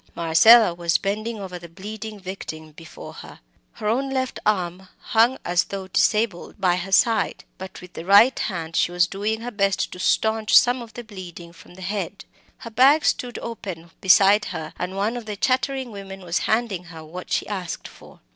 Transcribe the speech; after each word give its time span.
Marcella 0.15 0.73
was 0.73 0.97
bending 0.97 1.39
over 1.39 1.59
the 1.59 1.69
bleeding 1.69 2.19
victim 2.19 2.71
before 2.71 3.13
her. 3.13 3.39
Her 3.73 3.87
own 3.87 4.09
left 4.09 4.39
arm 4.47 4.89
hung 4.97 5.37
as 5.45 5.65
though 5.65 5.89
disabled 5.89 6.59
by 6.59 6.77
her 6.77 6.91
side; 6.91 7.43
but 7.59 7.81
with 7.81 7.93
the 7.93 8.03
right 8.03 8.39
hand 8.39 8.75
she 8.75 8.91
was 8.91 9.05
doing 9.05 9.41
her 9.41 9.51
best 9.51 9.91
to 9.91 9.99
staunch 9.99 10.57
some 10.57 10.81
of 10.81 10.95
the 10.95 11.03
bleeding 11.03 11.53
from 11.53 11.75
the 11.75 11.83
head. 11.83 12.25
Her 12.57 12.71
bag 12.71 13.05
stood 13.05 13.37
open 13.43 13.91
beside 14.01 14.45
her, 14.45 14.73
and 14.79 14.97
one 14.97 15.15
of 15.15 15.27
the 15.27 15.35
chattering 15.35 15.91
women 15.91 16.21
was 16.21 16.39
handing 16.49 16.85
her 16.85 17.05
what 17.05 17.31
she 17.31 17.45
asked 17.47 17.87
for. 17.87 18.21